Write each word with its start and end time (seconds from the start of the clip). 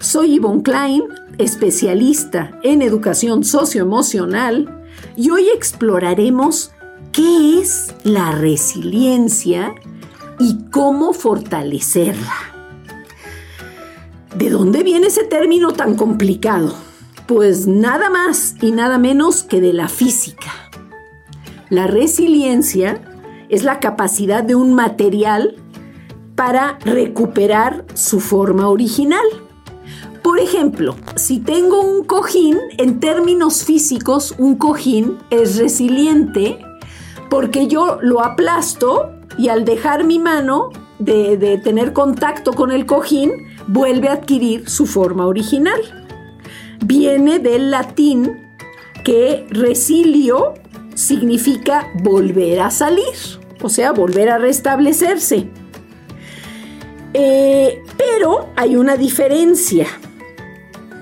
Soy 0.00 0.36
Yvonne 0.36 0.62
Klein, 0.62 1.02
especialista 1.36 2.58
en 2.62 2.80
educación 2.80 3.44
socioemocional, 3.44 4.82
y 5.14 5.28
hoy 5.28 5.50
exploraremos 5.54 6.72
qué 7.12 7.60
es 7.60 7.94
la 8.02 8.32
resiliencia 8.32 9.74
y 10.38 10.56
cómo 10.70 11.12
fortalecerla. 11.12 12.32
¿De 14.34 14.48
dónde 14.48 14.82
viene 14.82 15.08
ese 15.08 15.24
término 15.24 15.72
tan 15.72 15.96
complicado? 15.96 16.74
Pues 17.26 17.66
nada 17.66 18.08
más 18.08 18.54
y 18.62 18.72
nada 18.72 18.96
menos 18.96 19.42
que 19.42 19.60
de 19.60 19.74
la 19.74 19.88
física. 19.88 20.50
La 21.68 21.86
resiliencia 21.86 23.02
es 23.50 23.64
la 23.64 23.80
capacidad 23.80 24.42
de 24.44 24.54
un 24.54 24.72
material 24.72 25.56
para 26.36 26.78
recuperar 26.86 27.84
su 27.92 28.18
forma 28.20 28.70
original. 28.70 29.26
Por 30.30 30.38
ejemplo, 30.38 30.94
si 31.16 31.40
tengo 31.40 31.80
un 31.80 32.04
cojín, 32.04 32.56
en 32.78 33.00
términos 33.00 33.64
físicos, 33.64 34.32
un 34.38 34.54
cojín 34.54 35.18
es 35.30 35.56
resiliente 35.56 36.56
porque 37.28 37.66
yo 37.66 37.98
lo 38.00 38.24
aplasto 38.24 39.10
y 39.36 39.48
al 39.48 39.64
dejar 39.64 40.04
mi 40.04 40.20
mano 40.20 40.70
de, 41.00 41.60
tener 41.64 41.92
contacto 41.92 42.52
con 42.52 42.70
el 42.70 42.86
cojín, 42.86 43.32
vuelve 43.66 44.06
a 44.06 44.12
adquirir 44.12 44.70
su 44.70 44.86
forma 44.86 45.26
original. 45.26 45.80
Viene 46.86 47.40
del 47.40 47.72
latín 47.72 48.54
que 49.02 49.48
resilio 49.50 50.54
significa 50.94 51.88
volver 52.04 52.60
a 52.60 52.70
salir, 52.70 53.16
o 53.62 53.68
sea, 53.68 53.90
volver 53.90 54.30
a 54.30 54.38
restablecerse. 54.38 55.48
Eh, 57.14 57.82
pero 57.98 58.50
hay 58.54 58.76
una 58.76 58.96
diferencia 58.96 59.88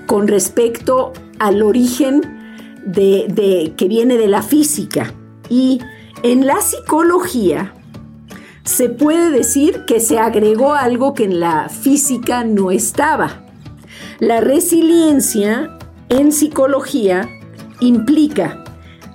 con 0.09 0.27
respecto 0.27 1.13
al 1.37 1.61
origen 1.61 2.21
de, 2.83 3.75
que 3.77 3.87
viene 3.87 4.17
de 4.17 4.27
la 4.27 4.41
física. 4.41 5.13
Y 5.49 5.81
en 6.23 6.47
la 6.47 6.61
psicología 6.61 7.75
se 8.63 8.89
puede 8.89 9.29
decir 9.29 9.85
que 9.85 9.99
se 9.99 10.17
agregó 10.17 10.73
algo 10.73 11.13
que 11.13 11.25
en 11.25 11.39
la 11.39 11.69
física 11.69 12.43
no 12.43 12.71
estaba. 12.71 13.45
La 14.17 14.41
resiliencia 14.41 15.77
en 16.09 16.31
psicología 16.31 17.29
implica 17.79 18.63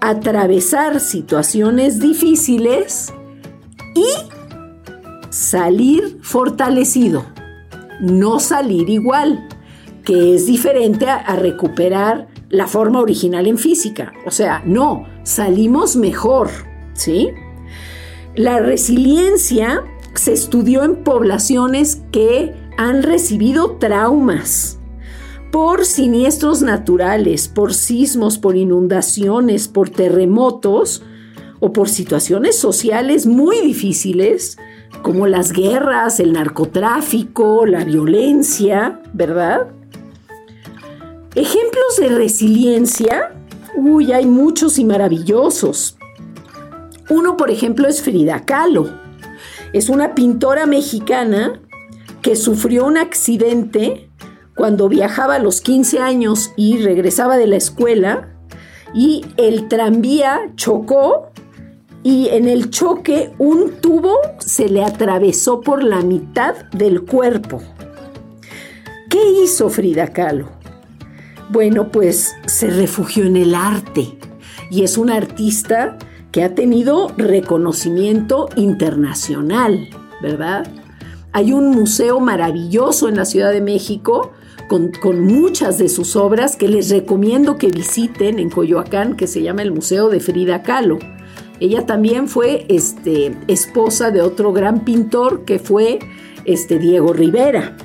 atravesar 0.00 1.00
situaciones 1.00 1.98
difíciles 1.98 3.12
y 3.96 4.06
salir 5.30 6.20
fortalecido, 6.22 7.26
no 7.98 8.38
salir 8.38 8.88
igual 8.88 9.48
que 10.04 10.34
es 10.34 10.46
diferente 10.46 11.08
a, 11.08 11.36
recuperar 11.36 12.28
la 12.50 12.66
forma 12.66 13.00
original 13.00 13.46
en 13.46 13.58
física. 13.58 14.12
O 14.26 14.30
sea, 14.30 14.62
no, 14.64 15.06
salimos 15.22 15.96
mejor, 15.96 16.50
¿sí? 16.92 17.30
La 18.36 18.60
resiliencia 18.60 19.82
se 20.14 20.32
estudió 20.32 20.84
en 20.84 21.02
poblaciones 21.02 22.02
que 22.12 22.54
han 22.76 23.02
recibido 23.02 23.76
traumas 23.76 24.78
por 25.50 25.84
siniestros 25.84 26.62
naturales, 26.62 27.48
por 27.48 27.74
sismos, 27.74 28.38
por 28.38 28.56
inundaciones, 28.56 29.68
por 29.68 29.88
terremotos 29.88 31.02
o 31.60 31.72
por 31.72 31.88
situaciones 31.88 32.58
sociales 32.58 33.26
muy 33.26 33.60
difíciles 33.60 34.58
como 35.02 35.26
las 35.26 35.52
guerras, 35.52 36.18
el 36.18 36.32
narcotráfico, 36.32 37.66
la 37.66 37.84
violencia, 37.84 39.00
¿verdad? 39.12 39.68
Ejemplos 41.34 41.96
de 41.98 42.10
resiliencia, 42.10 43.34
uy, 43.76 44.12
hay 44.12 44.24
muchos 44.24 44.78
y 44.78 44.84
maravillosos. 44.84 45.96
Uno, 47.10 47.36
por 47.36 47.50
ejemplo, 47.50 47.88
es 47.88 48.02
Frida 48.02 48.44
Kahlo. 48.44 48.88
Es 49.72 49.88
una 49.88 50.14
pintora 50.14 50.66
mexicana 50.66 51.60
que 52.22 52.36
sufrió 52.36 52.86
un 52.86 52.98
accidente 52.98 54.08
cuando 54.54 54.88
viajaba 54.88 55.34
a 55.34 55.38
los 55.40 55.60
15 55.60 55.98
años 55.98 56.52
y 56.56 56.78
regresaba 56.78 57.36
de 57.36 57.48
la 57.48 57.56
escuela 57.56 58.28
y 58.94 59.26
el 59.36 59.66
tranvía 59.66 60.52
chocó 60.54 61.32
y 62.04 62.28
en 62.28 62.48
el 62.48 62.70
choque 62.70 63.32
un 63.38 63.72
tubo 63.80 64.14
se 64.38 64.68
le 64.68 64.84
atravesó 64.84 65.60
por 65.60 65.82
la 65.82 66.02
mitad 66.02 66.54
del 66.70 67.02
cuerpo. 67.02 67.60
¿Qué 69.10 69.42
hizo 69.42 69.68
Frida 69.68 70.12
Kahlo? 70.12 70.63
Bueno, 71.54 71.92
pues 71.92 72.34
se 72.46 72.68
refugió 72.68 73.24
en 73.24 73.36
el 73.36 73.54
arte 73.54 74.18
y 74.72 74.82
es 74.82 74.98
un 74.98 75.08
artista 75.08 75.96
que 76.32 76.42
ha 76.42 76.52
tenido 76.56 77.12
reconocimiento 77.16 78.48
internacional, 78.56 79.88
¿verdad? 80.20 80.66
Hay 81.30 81.52
un 81.52 81.70
museo 81.70 82.18
maravilloso 82.18 83.08
en 83.08 83.16
la 83.16 83.24
Ciudad 83.24 83.52
de 83.52 83.60
México 83.60 84.32
con, 84.68 84.90
muchas 85.20 85.78
de 85.78 85.88
sus 85.88 86.16
obras 86.16 86.56
que 86.56 86.66
les 86.66 86.90
recomiendo 86.90 87.56
que 87.56 87.68
visiten 87.68 88.40
en 88.40 88.50
Coyoacán, 88.50 89.14
que 89.14 89.28
se 89.28 89.40
llama 89.40 89.62
el 89.62 89.70
Museo 89.70 90.08
de 90.08 90.18
Frida 90.18 90.64
Kahlo. 90.64 90.98
Ella 91.60 91.86
también 91.86 92.26
fue 92.26 92.66
este, 92.68 93.32
esposa 93.46 94.10
de 94.10 94.22
otro 94.22 94.52
gran 94.52 94.84
pintor 94.84 95.44
que 95.44 95.60
fue 95.60 96.00
este, 96.46 96.80
Diego 96.80 97.12
Rivera. 97.12 97.76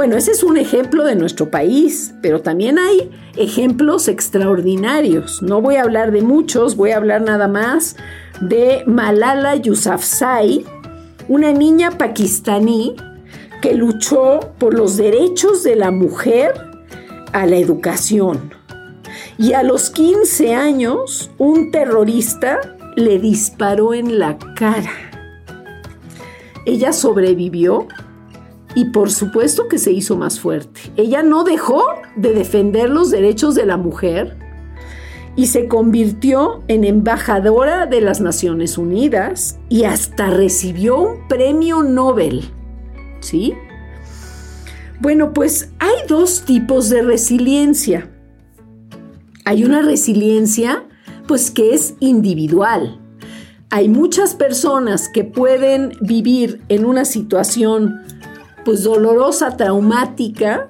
Bueno, 0.00 0.16
ese 0.16 0.30
es 0.30 0.42
un 0.42 0.56
ejemplo 0.56 1.04
de 1.04 1.14
nuestro 1.14 1.50
país, 1.50 2.14
pero 2.22 2.40
también 2.40 2.78
hay 2.78 3.10
ejemplos 3.36 4.08
extraordinarios. 4.08 5.42
No 5.42 5.60
voy 5.60 5.76
a 5.76 5.82
hablar 5.82 6.10
de 6.10 6.22
muchos, 6.22 6.74
voy 6.74 6.92
a 6.92 6.96
hablar 6.96 7.20
nada 7.20 7.48
más 7.48 7.96
de 8.40 8.82
Malala 8.86 9.56
Yousafzai, 9.56 10.64
una 11.28 11.52
niña 11.52 11.98
pakistaní 11.98 12.96
que 13.60 13.74
luchó 13.74 14.40
por 14.56 14.72
los 14.72 14.96
derechos 14.96 15.64
de 15.64 15.76
la 15.76 15.90
mujer 15.90 16.54
a 17.34 17.44
la 17.44 17.56
educación. 17.56 18.54
Y 19.36 19.52
a 19.52 19.62
los 19.62 19.90
15 19.90 20.54
años, 20.54 21.30
un 21.36 21.70
terrorista 21.70 22.58
le 22.96 23.18
disparó 23.18 23.92
en 23.92 24.18
la 24.18 24.38
cara. 24.56 24.92
Ella 26.64 26.94
sobrevivió 26.94 27.86
y 28.74 28.86
por 28.86 29.10
supuesto 29.10 29.68
que 29.68 29.78
se 29.78 29.92
hizo 29.92 30.16
más 30.16 30.40
fuerte. 30.40 30.80
Ella 30.96 31.22
no 31.22 31.44
dejó 31.44 31.84
de 32.16 32.32
defender 32.32 32.90
los 32.90 33.10
derechos 33.10 33.54
de 33.54 33.66
la 33.66 33.76
mujer 33.76 34.36
y 35.36 35.46
se 35.46 35.68
convirtió 35.68 36.62
en 36.68 36.84
embajadora 36.84 37.86
de 37.86 38.00
las 38.00 38.20
Naciones 38.20 38.78
Unidas 38.78 39.58
y 39.68 39.84
hasta 39.84 40.30
recibió 40.30 40.98
un 40.98 41.28
premio 41.28 41.82
Nobel. 41.82 42.44
¿Sí? 43.20 43.54
Bueno, 45.00 45.32
pues 45.32 45.70
hay 45.78 45.94
dos 46.08 46.44
tipos 46.44 46.90
de 46.90 47.02
resiliencia. 47.02 48.10
Hay 49.44 49.64
una 49.64 49.82
resiliencia 49.82 50.84
pues 51.26 51.50
que 51.50 51.74
es 51.74 51.94
individual. 52.00 53.00
Hay 53.70 53.88
muchas 53.88 54.34
personas 54.34 55.08
que 55.08 55.22
pueden 55.22 55.92
vivir 56.00 56.60
en 56.68 56.84
una 56.84 57.04
situación 57.04 58.00
pues 58.64 58.82
dolorosa, 58.82 59.56
traumática, 59.56 60.68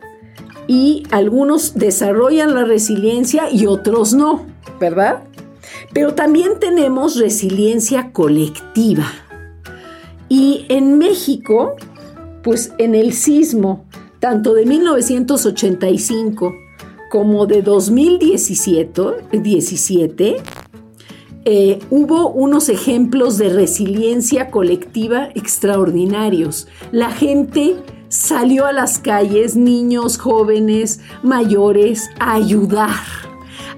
y 0.67 1.03
algunos 1.11 1.75
desarrollan 1.75 2.55
la 2.55 2.65
resiliencia 2.65 3.51
y 3.51 3.67
otros 3.67 4.15
no, 4.15 4.47
¿verdad? 4.79 5.25
Pero 5.93 6.15
también 6.15 6.61
tenemos 6.61 7.19
resiliencia 7.19 8.13
colectiva. 8.13 9.11
Y 10.29 10.67
en 10.69 10.97
México, 10.97 11.75
pues 12.45 12.73
en 12.79 12.95
el 12.95 13.15
sismo, 13.15 13.85
tanto 14.21 14.55
de 14.55 14.65
1985 14.65 16.55
como 17.11 17.47
de 17.47 17.63
2017, 17.63 19.03
17, 19.33 20.37
eh, 21.45 21.79
hubo 21.89 22.29
unos 22.29 22.69
ejemplos 22.69 23.39
de 23.39 23.49
resiliencia 23.49 24.51
colectiva 24.51 25.31
extraordinarios. 25.35 26.69
La 26.93 27.11
gente 27.11 27.77
salió 28.09 28.67
a 28.67 28.73
las 28.73 28.99
calles, 28.99 29.57
niños, 29.57 30.19
jóvenes, 30.19 31.01
mayores, 31.23 32.11
a 32.19 32.35
ayudar, 32.35 32.91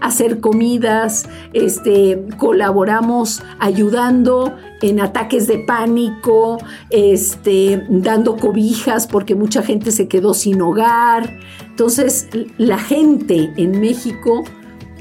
hacer 0.00 0.40
comidas, 0.40 1.28
este, 1.52 2.24
colaboramos 2.36 3.42
ayudando 3.60 4.56
en 4.80 5.00
ataques 5.00 5.46
de 5.46 5.58
pánico, 5.60 6.58
este, 6.90 7.86
dando 7.88 8.36
cobijas 8.36 9.06
porque 9.06 9.36
mucha 9.36 9.62
gente 9.62 9.92
se 9.92 10.08
quedó 10.08 10.34
sin 10.34 10.60
hogar. 10.62 11.38
Entonces, 11.68 12.28
la 12.58 12.78
gente 12.78 13.52
en 13.56 13.80
México 13.80 14.42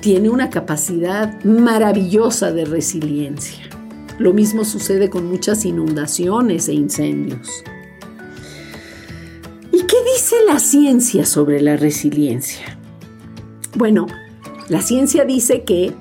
tiene 0.02 0.30
una 0.30 0.50
capacidad 0.50 1.44
maravillosa 1.44 2.52
de 2.52 2.66
resiliencia. 2.66 3.64
Lo 4.18 4.34
mismo 4.34 4.66
sucede 4.66 5.10
con 5.10 5.28
muchas 5.28 5.64
inundaciones 5.64 6.68
e 6.68 6.74
incendios. 6.74 7.64
¿Y 9.72 9.84
qué 9.84 9.98
dice 10.14 10.36
la 10.48 10.60
ciencia 10.60 11.26
sobre 11.26 11.62
la 11.62 11.78
resiliencia? 11.78 12.78
Bueno, 13.76 14.08
la 14.70 14.82
ciencia 14.82 15.24
dice 15.24 15.64
que 15.64 15.94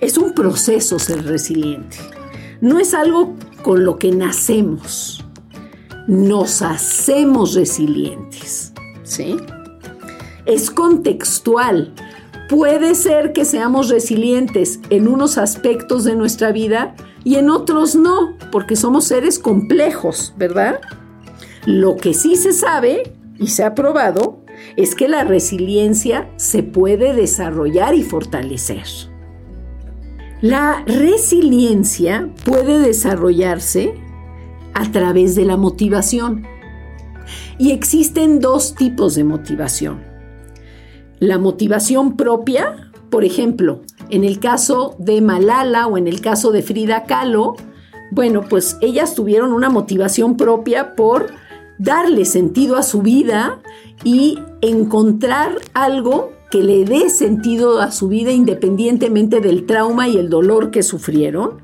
es 0.00 0.18
un 0.18 0.32
proceso 0.32 0.98
ser 0.98 1.24
resiliente. 1.24 1.98
No 2.60 2.78
es 2.78 2.94
algo 2.94 3.34
con 3.62 3.84
lo 3.84 3.98
que 3.98 4.12
nacemos. 4.12 5.24
Nos 6.06 6.62
hacemos 6.62 7.54
resilientes. 7.54 8.72
¿Sí? 9.02 9.36
Es 10.46 10.70
contextual. 10.70 11.92
Puede 12.48 12.94
ser 12.94 13.32
que 13.32 13.44
seamos 13.44 13.88
resilientes 13.88 14.78
en 14.90 15.08
unos 15.08 15.36
aspectos 15.36 16.04
de 16.04 16.14
nuestra 16.14 16.52
vida 16.52 16.94
y 17.24 17.36
en 17.36 17.50
otros 17.50 17.96
no, 17.96 18.36
porque 18.52 18.76
somos 18.76 19.04
seres 19.04 19.38
complejos, 19.38 20.32
¿verdad? 20.36 20.80
Lo 21.64 21.96
que 21.96 22.14
sí 22.14 22.36
se 22.36 22.52
sabe 22.52 23.12
y 23.38 23.48
se 23.48 23.64
ha 23.64 23.74
probado 23.74 24.44
es 24.76 24.94
que 24.94 25.08
la 25.08 25.24
resiliencia 25.24 26.30
se 26.36 26.62
puede 26.62 27.14
desarrollar 27.14 27.94
y 27.94 28.04
fortalecer. 28.04 28.84
La 30.40 30.84
resiliencia 30.86 32.30
puede 32.44 32.78
desarrollarse 32.78 33.94
a 34.74 34.92
través 34.92 35.34
de 35.34 35.46
la 35.46 35.56
motivación. 35.56 36.46
Y 37.58 37.72
existen 37.72 38.38
dos 38.38 38.74
tipos 38.74 39.14
de 39.14 39.24
motivación. 39.24 40.15
La 41.18 41.38
motivación 41.38 42.16
propia, 42.16 42.90
por 43.10 43.24
ejemplo, 43.24 43.80
en 44.10 44.24
el 44.24 44.38
caso 44.38 44.96
de 44.98 45.20
Malala 45.20 45.86
o 45.86 45.96
en 45.96 46.08
el 46.08 46.20
caso 46.20 46.52
de 46.52 46.62
Frida 46.62 47.04
Kahlo, 47.04 47.56
bueno, 48.10 48.42
pues 48.48 48.76
ellas 48.80 49.14
tuvieron 49.14 49.52
una 49.52 49.70
motivación 49.70 50.36
propia 50.36 50.94
por 50.94 51.32
darle 51.78 52.24
sentido 52.24 52.76
a 52.76 52.82
su 52.82 53.02
vida 53.02 53.60
y 54.04 54.38
encontrar 54.60 55.56
algo 55.74 56.32
que 56.50 56.62
le 56.62 56.84
dé 56.84 57.10
sentido 57.10 57.80
a 57.80 57.90
su 57.90 58.08
vida 58.08 58.30
independientemente 58.30 59.40
del 59.40 59.66
trauma 59.66 60.08
y 60.08 60.16
el 60.16 60.30
dolor 60.30 60.70
que 60.70 60.82
sufrieron. 60.82 61.62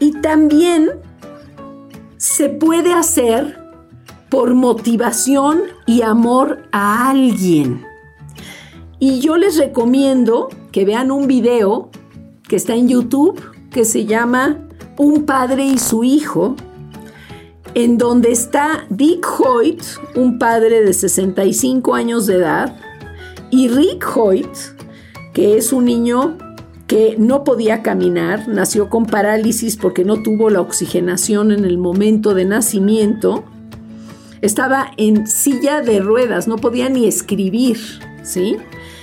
Y 0.00 0.12
también 0.20 0.90
se 2.16 2.48
puede 2.48 2.92
hacer 2.92 3.58
por 4.28 4.54
motivación 4.54 5.62
y 5.86 6.02
amor 6.02 6.62
a 6.72 7.10
alguien. 7.10 7.87
Y 9.00 9.20
yo 9.20 9.36
les 9.36 9.56
recomiendo 9.56 10.48
que 10.72 10.84
vean 10.84 11.10
un 11.10 11.26
video 11.26 11.90
que 12.48 12.56
está 12.56 12.74
en 12.74 12.88
YouTube 12.88 13.40
que 13.70 13.84
se 13.84 14.06
llama 14.06 14.58
Un 14.96 15.24
padre 15.24 15.64
y 15.64 15.78
su 15.78 16.02
hijo, 16.02 16.56
en 17.74 17.98
donde 17.98 18.32
está 18.32 18.86
Dick 18.90 19.24
Hoyt, 19.40 19.82
un 20.16 20.38
padre 20.38 20.82
de 20.82 20.92
65 20.92 21.94
años 21.94 22.26
de 22.26 22.36
edad, 22.36 22.76
y 23.50 23.68
Rick 23.68 24.04
Hoyt, 24.16 24.48
que 25.32 25.56
es 25.56 25.72
un 25.72 25.84
niño 25.84 26.36
que 26.88 27.16
no 27.18 27.44
podía 27.44 27.82
caminar, 27.82 28.48
nació 28.48 28.88
con 28.88 29.06
parálisis 29.06 29.76
porque 29.76 30.04
no 30.04 30.22
tuvo 30.22 30.50
la 30.50 30.60
oxigenación 30.60 31.52
en 31.52 31.64
el 31.64 31.78
momento 31.78 32.34
de 32.34 32.46
nacimiento, 32.46 33.44
estaba 34.40 34.92
en 34.96 35.26
silla 35.26 35.82
de 35.82 36.00
ruedas, 36.00 36.48
no 36.48 36.56
podía 36.56 36.88
ni 36.88 37.06
escribir, 37.06 37.78
¿sí? 38.22 38.56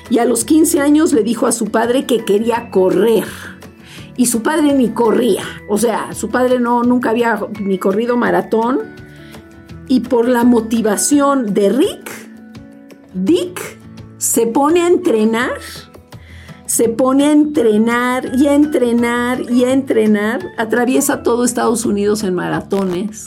Y 0.09 0.19
a 0.19 0.25
los 0.25 0.45
15 0.45 0.79
años 0.79 1.13
le 1.13 1.23
dijo 1.23 1.47
a 1.47 1.51
su 1.51 1.65
padre 1.65 2.05
que 2.05 2.23
quería 2.25 2.69
correr. 2.69 3.25
Y 4.17 4.27
su 4.27 4.41
padre 4.41 4.73
ni 4.73 4.89
corría, 4.89 5.43
o 5.69 5.77
sea, 5.77 6.13
su 6.13 6.29
padre 6.29 6.59
no 6.59 6.83
nunca 6.83 7.09
había 7.09 7.39
ni 7.59 7.77
corrido 7.77 8.15
maratón. 8.15 8.79
Y 9.87 9.99
por 10.01 10.29
la 10.29 10.43
motivación 10.43 11.53
de 11.53 11.69
Rick, 11.69 12.11
Dick 13.13 13.77
se 14.17 14.47
pone 14.47 14.83
a 14.83 14.87
entrenar, 14.87 15.59
se 16.65 16.87
pone 16.87 17.25
a 17.25 17.31
entrenar 17.31 18.31
y 18.35 18.47
a 18.47 18.55
entrenar 18.55 19.41
y 19.51 19.65
a 19.65 19.73
entrenar, 19.73 20.39
atraviesa 20.57 21.21
todo 21.21 21.43
Estados 21.43 21.85
Unidos 21.85 22.23
en 22.23 22.35
maratones 22.35 23.25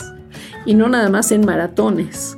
y 0.65 0.75
no 0.75 0.89
nada 0.89 1.11
más 1.11 1.31
en 1.33 1.45
maratones 1.45 2.38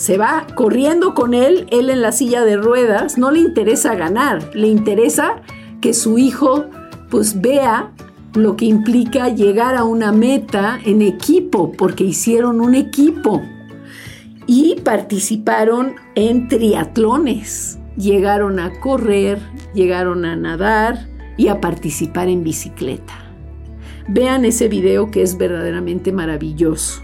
se 0.00 0.16
va 0.16 0.46
corriendo 0.54 1.12
con 1.12 1.34
él, 1.34 1.66
él 1.70 1.90
en 1.90 2.00
la 2.00 2.10
silla 2.10 2.42
de 2.42 2.56
ruedas, 2.56 3.18
no 3.18 3.30
le 3.30 3.40
interesa 3.40 3.94
ganar, 3.96 4.56
le 4.56 4.66
interesa 4.66 5.42
que 5.82 5.92
su 5.92 6.16
hijo 6.16 6.64
pues 7.10 7.42
vea 7.42 7.92
lo 8.32 8.56
que 8.56 8.64
implica 8.64 9.28
llegar 9.28 9.76
a 9.76 9.84
una 9.84 10.10
meta 10.10 10.78
en 10.86 11.02
equipo, 11.02 11.72
porque 11.72 12.04
hicieron 12.04 12.62
un 12.62 12.74
equipo 12.74 13.42
y 14.46 14.76
participaron 14.82 15.96
en 16.14 16.48
triatlones, 16.48 17.78
llegaron 17.98 18.58
a 18.58 18.80
correr, 18.80 19.38
llegaron 19.74 20.24
a 20.24 20.34
nadar 20.34 21.08
y 21.36 21.48
a 21.48 21.60
participar 21.60 22.30
en 22.30 22.42
bicicleta. 22.42 23.12
Vean 24.08 24.46
ese 24.46 24.66
video 24.68 25.10
que 25.10 25.20
es 25.20 25.36
verdaderamente 25.36 26.10
maravilloso. 26.10 27.02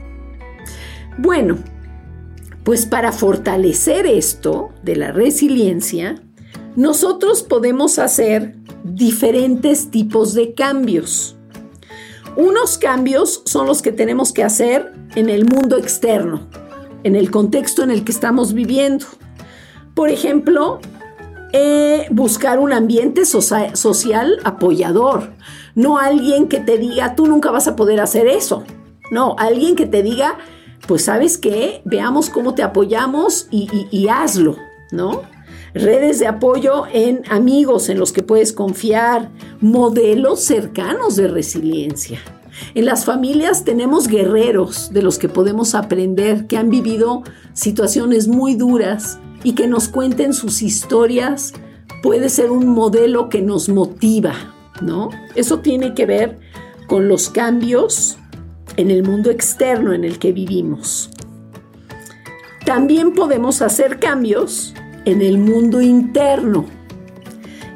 Bueno, 1.18 1.58
pues 2.66 2.84
para 2.84 3.12
fortalecer 3.12 4.06
esto 4.06 4.70
de 4.82 4.96
la 4.96 5.12
resiliencia, 5.12 6.20
nosotros 6.74 7.44
podemos 7.44 8.00
hacer 8.00 8.56
diferentes 8.82 9.92
tipos 9.92 10.34
de 10.34 10.52
cambios. 10.52 11.36
Unos 12.36 12.76
cambios 12.76 13.42
son 13.44 13.68
los 13.68 13.82
que 13.82 13.92
tenemos 13.92 14.32
que 14.32 14.42
hacer 14.42 14.92
en 15.14 15.30
el 15.30 15.44
mundo 15.44 15.78
externo, 15.78 16.48
en 17.04 17.14
el 17.14 17.30
contexto 17.30 17.84
en 17.84 17.92
el 17.92 18.02
que 18.02 18.10
estamos 18.10 18.52
viviendo. 18.52 19.06
Por 19.94 20.08
ejemplo, 20.08 20.80
eh, 21.52 22.08
buscar 22.10 22.58
un 22.58 22.72
ambiente 22.72 23.26
social 23.26 24.40
apoyador, 24.42 25.34
no 25.76 25.98
alguien 25.98 26.48
que 26.48 26.58
te 26.58 26.78
diga, 26.78 27.14
tú 27.14 27.28
nunca 27.28 27.52
vas 27.52 27.68
a 27.68 27.76
poder 27.76 28.00
hacer 28.00 28.26
eso. 28.26 28.64
No, 29.12 29.36
alguien 29.38 29.76
que 29.76 29.86
te 29.86 30.02
diga, 30.02 30.36
pues 30.86 31.04
sabes 31.04 31.38
qué, 31.38 31.82
veamos 31.84 32.30
cómo 32.30 32.54
te 32.54 32.62
apoyamos 32.62 33.48
y, 33.50 34.08
hazlo, 34.08 34.56
¿no? 34.90 35.22
redes 35.74 36.20
de 36.20 36.26
apoyo 36.26 36.84
en 36.90 37.22
amigos 37.28 37.90
en 37.90 37.98
los 37.98 38.12
que 38.12 38.22
puedes 38.22 38.54
confiar, 38.54 39.30
modelos 39.60 40.40
cercanos 40.40 41.16
de 41.16 41.28
resiliencia. 41.28 42.18
En 42.74 42.86
las 42.86 43.04
familias 43.04 43.64
tenemos 43.64 44.08
guerreros 44.08 44.90
de 44.92 45.02
los 45.02 45.18
que 45.18 45.28
podemos 45.28 45.74
aprender, 45.74 46.46
que 46.46 46.56
han 46.56 46.70
vivido 46.70 47.24
situaciones 47.52 48.26
muy 48.26 48.54
duras 48.54 49.18
y 49.44 49.52
que 49.52 49.66
nos 49.66 49.88
cuenten 49.88 50.32
sus 50.32 50.62
historias. 50.62 51.52
Puede 52.02 52.30
ser 52.30 52.50
un 52.50 52.68
modelo 52.68 53.28
que 53.28 53.42
nos 53.42 53.68
motiva, 53.68 54.54
¿no? 54.80 55.10
Eso 55.34 55.58
tiene 55.58 55.92
que 55.92 56.06
ver 56.06 56.38
con 56.86 57.08
los 57.08 57.28
cambios 57.28 58.16
en 58.76 58.90
el 58.90 59.02
mundo 59.02 59.30
externo 59.30 59.92
en 59.92 60.04
el 60.04 60.18
que 60.18 60.32
vivimos. 60.32 61.10
También 62.64 63.12
podemos 63.12 63.62
hacer 63.62 63.98
cambios 63.98 64.74
en 65.04 65.22
el 65.22 65.38
mundo 65.38 65.80
interno. 65.80 66.66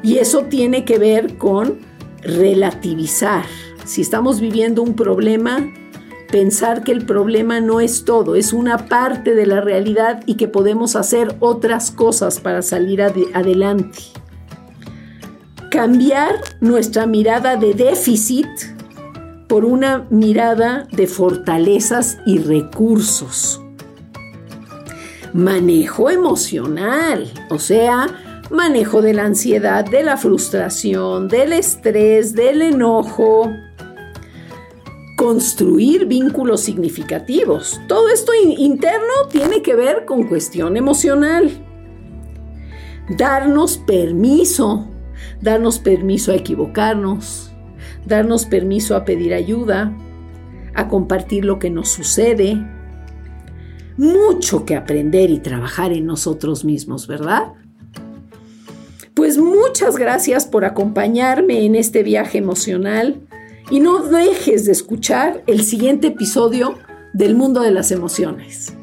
Y 0.03 0.17
eso 0.17 0.43
tiene 0.43 0.83
que 0.83 0.97
ver 0.97 1.37
con 1.37 1.79
relativizar. 2.21 3.45
Si 3.85 4.01
estamos 4.01 4.39
viviendo 4.39 4.83
un 4.83 4.95
problema, 4.95 5.65
pensar 6.31 6.83
que 6.83 6.91
el 6.91 7.05
problema 7.05 7.61
no 7.61 7.79
es 7.81 8.05
todo, 8.05 8.35
es 8.35 8.53
una 8.53 8.87
parte 8.87 9.35
de 9.35 9.45
la 9.45 9.61
realidad 9.61 10.23
y 10.25 10.35
que 10.35 10.47
podemos 10.47 10.95
hacer 10.95 11.35
otras 11.39 11.91
cosas 11.91 12.39
para 12.39 12.61
salir 12.61 13.01
adelante. 13.01 13.99
Cambiar 15.69 16.35
nuestra 16.59 17.05
mirada 17.05 17.55
de 17.55 17.73
déficit 17.73 18.47
por 19.51 19.65
una 19.65 20.07
mirada 20.09 20.87
de 20.93 21.07
fortalezas 21.07 22.19
y 22.25 22.37
recursos. 22.37 23.61
Manejo 25.33 26.09
emocional, 26.09 27.29
o 27.49 27.59
sea, 27.59 28.07
manejo 28.49 29.01
de 29.01 29.13
la 29.13 29.25
ansiedad, 29.25 29.83
de 29.83 30.03
la 30.03 30.15
frustración, 30.15 31.27
del 31.27 31.51
estrés, 31.51 32.33
del 32.33 32.61
enojo. 32.61 33.51
Construir 35.17 36.05
vínculos 36.05 36.61
significativos. 36.61 37.81
Todo 37.89 38.07
esto 38.07 38.31
interno 38.33 39.27
tiene 39.29 39.61
que 39.61 39.75
ver 39.75 40.05
con 40.05 40.29
cuestión 40.29 40.77
emocional. 40.77 41.51
Darnos 43.17 43.79
permiso 43.79 44.87
darnos 45.41 45.79
permiso 45.79 46.31
a 46.31 46.35
equivocarnos, 46.35 47.50
darnos 48.05 48.45
permiso 48.45 48.95
a 48.95 49.05
pedir 49.05 49.33
ayuda, 49.33 49.95
a 50.73 50.87
compartir 50.87 51.45
lo 51.45 51.59
que 51.59 51.69
nos 51.69 51.89
sucede. 51.89 52.57
Mucho 53.97 54.65
que 54.65 54.75
aprender 54.75 55.29
y 55.29 55.39
trabajar 55.39 55.91
en 55.91 56.05
nosotros 56.05 56.63
mismos, 56.65 57.07
¿verdad? 57.07 57.53
Pues 59.13 59.37
muchas 59.37 59.97
gracias 59.97 60.45
por 60.45 60.65
acompañarme 60.65 61.65
en 61.65 61.75
este 61.75 62.01
viaje 62.01 62.37
emocional 62.37 63.21
y 63.69 63.79
no 63.79 64.03
dejes 64.03 64.65
de 64.65 64.71
escuchar 64.71 65.43
el 65.47 65.63
siguiente 65.63 66.07
episodio 66.07 66.75
del 67.13 67.35
mundo 67.35 67.61
de 67.61 67.71
las 67.71 67.91
emociones. 67.91 68.73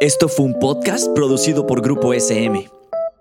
Esto 0.00 0.28
fue 0.28 0.44
un 0.44 0.58
podcast 0.58 1.14
producido 1.14 1.66
por 1.66 1.80
Grupo 1.80 2.12
SM. 2.12 2.73